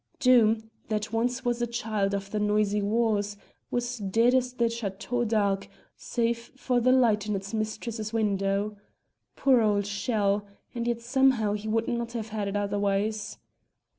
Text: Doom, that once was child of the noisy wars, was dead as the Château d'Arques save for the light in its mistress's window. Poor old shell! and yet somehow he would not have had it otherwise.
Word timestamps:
Doom, 0.19 0.71
that 0.87 1.13
once 1.13 1.45
was 1.45 1.63
child 1.71 2.15
of 2.15 2.31
the 2.31 2.39
noisy 2.39 2.81
wars, 2.81 3.37
was 3.69 3.99
dead 3.99 4.33
as 4.33 4.53
the 4.53 4.65
Château 4.65 5.27
d'Arques 5.27 5.67
save 5.95 6.39
for 6.57 6.79
the 6.79 6.91
light 6.91 7.27
in 7.27 7.35
its 7.35 7.53
mistress's 7.53 8.11
window. 8.11 8.75
Poor 9.35 9.61
old 9.61 9.85
shell! 9.85 10.47
and 10.73 10.87
yet 10.87 11.01
somehow 11.01 11.53
he 11.53 11.67
would 11.67 11.87
not 11.87 12.13
have 12.13 12.29
had 12.29 12.47
it 12.47 12.55
otherwise. 12.55 13.37